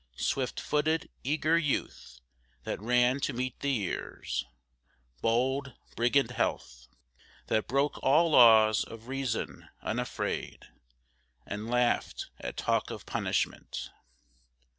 Swift 0.15 0.59
footed, 0.59 1.11
eager 1.23 1.59
youth 1.59 2.21
That 2.63 2.81
ran 2.81 3.19
to 3.19 3.33
meet 3.33 3.59
the 3.59 3.69
years; 3.69 4.43
bold 5.21 5.75
brigand 5.95 6.31
health, 6.31 6.87
That 7.49 7.67
broke 7.67 7.99
all 8.01 8.31
laws 8.31 8.83
of 8.83 9.07
reason 9.07 9.69
unafraid, 9.79 10.65
And 11.45 11.69
laughed 11.69 12.31
at 12.39 12.57
talk 12.57 12.89
of 12.89 13.05
punishment. 13.05 13.91